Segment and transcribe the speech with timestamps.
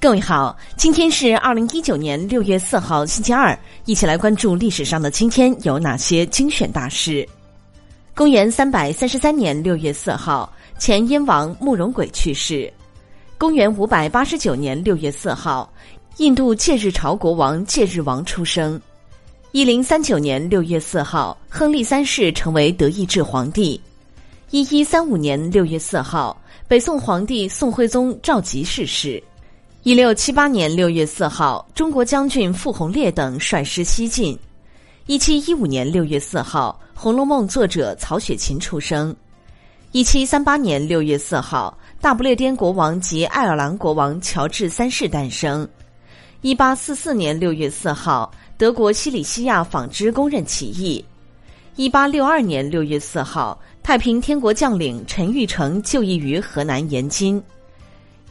[0.00, 7.28] 各位好，今天是二零一九年六月四号，星期二，一起来关注历史上的今天有哪些精选大事。
[8.14, 12.72] 公元三百三十三年六月四号，前燕王慕容轨去世。
[13.36, 15.70] 公元五百八十九年六月四号，
[16.16, 18.80] 印度戒日朝国王戒日王出生。
[19.52, 23.78] 一零三九年六月四号，亨利三世成为德意志皇帝。
[24.50, 26.34] 一一三五年六月四号，
[26.66, 29.22] 北宋皇帝宋徽宗赵佶逝世。
[29.82, 34.38] 一六七八年六月四号，中国将军傅红烈等率师西进。
[35.06, 39.16] 一七一五年六月四号，《红楼梦》作者曹雪芹出生。
[39.92, 45.66] 一七三八年六月四号，大不列颠国王及爱尔兰国王乔治三世诞生。
[46.42, 51.02] 一八四四年六月四号，德国西里西亚纺织工人起义。
[51.76, 57.42] 一八六二年六月四号，太平天国将领陈玉成就义于河南延津。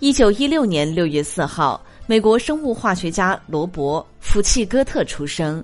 [0.01, 5.61] 一九一六年六月四号，美国生物化学家罗伯·福气戈特出生。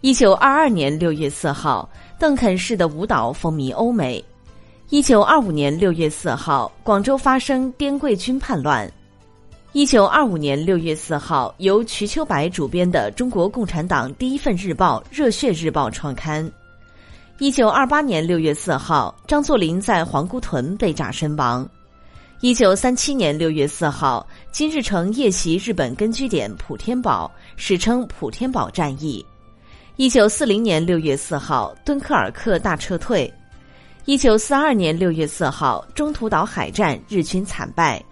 [0.00, 1.86] 一九二二年六月四号，
[2.18, 4.24] 邓肯式的舞蹈风靡欧美。
[4.88, 8.90] 一九二五年六月四号，广州发生滇桂军叛乱。
[9.72, 16.50] 一九二五年六月四号，由瞿秋白主编的中国共产党第一份日报《热血日报》创刊。
[17.38, 21.68] 一九二八年六月四号，张作霖在皇姑屯被炸身亡。
[22.42, 29.22] 一九三七年六月四号，金日成夜袭日本根据点普天堡，史称普天堡战役。
[29.96, 33.30] 一九四零年六月四号，敦刻尔克大撤退。
[34.06, 38.02] 一九四二年六月四号，中途岛海战，日军惨败。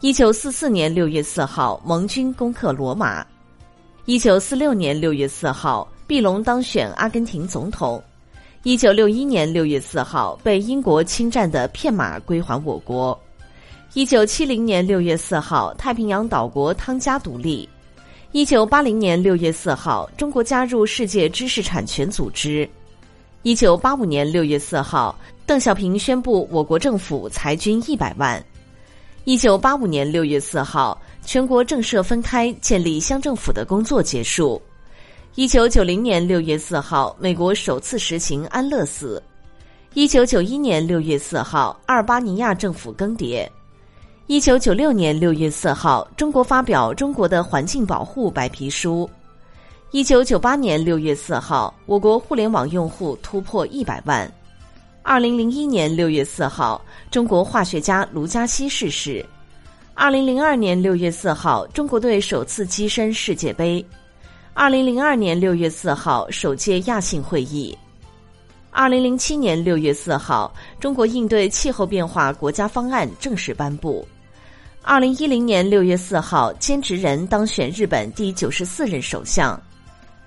[0.00, 3.26] 一九四四年六月四号，盟军攻克罗马。
[4.04, 8.02] 一九四六年六月四号，毕隆当选阿根廷总统。
[8.62, 13.18] 一九六一年六月四号，被英国侵占的片马归还我国。
[13.94, 17.68] 一九七零年六月四号，太平洋岛国汤加独立。
[18.32, 22.68] 一九八零年六月四号，中国加入世界知识产权组织。
[23.44, 25.16] 一九八五年六月四号，
[25.46, 28.44] 邓小平宣布我国政府裁军一百万。
[29.22, 34.60] 一九八五年六月四号，全国政社分开建立乡政府的工作结束。
[35.36, 39.22] 一九九零年六月四号，美国首次实行安乐死。
[39.92, 43.48] 一九九一年六月四号，阿尔巴尼亚政府更迭。
[44.26, 49.06] 一九九六年六月四号，中国发表《中国的环境保护白皮书》。
[49.90, 54.30] 一九九八年六月四号，我国互联网用户突破一百万。
[55.02, 59.24] 二零零一年六月四号，中国化学家卢嘉锡逝世。
[59.92, 63.84] 二零零二年六月四号，中国队首次跻身世界杯。
[64.54, 67.76] 二零零二年六月四号，首届亚信会议。
[68.76, 74.04] 二零零七年六月四号，中国应对气候变化国家方案正式颁布。
[74.82, 79.58] 二零一零年六月四号，菅直人当选日本第九十四任首相。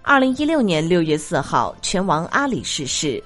[0.01, 3.21] 二零一六年六月四号，拳王阿里逝世。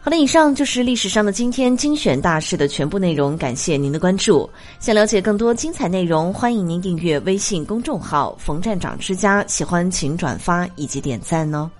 [0.00, 4.48] 好的，以上就是历史上的今天精选大事的全部内容，感谢您的关注。
[4.78, 11.70] 想了解更多精彩内容，欢迎您订阅微信公众号“冯站长之家”，喜欢请转发以及点赞哦。